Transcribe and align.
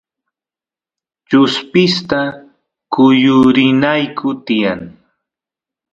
chuspista 1.27 2.19
kuyurinayku 2.93 4.27
tiyan 4.45 4.81